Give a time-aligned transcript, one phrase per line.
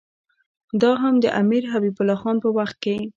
[0.81, 2.95] دا هم د امیر حبیب الله خان په وخت کې.